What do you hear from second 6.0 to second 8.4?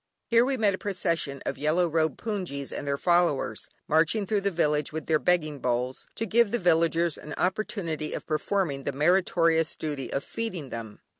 to give the villagers an opportunity of